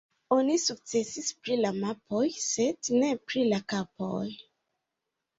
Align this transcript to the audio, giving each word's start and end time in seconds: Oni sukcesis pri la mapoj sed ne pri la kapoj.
Oni 0.35 0.53
sukcesis 0.61 1.27
pri 1.41 1.57
la 1.65 1.69
mapoj 1.75 2.23
sed 2.43 2.89
ne 3.01 3.11
pri 3.27 3.43
la 3.51 3.59
kapoj. 3.75 4.23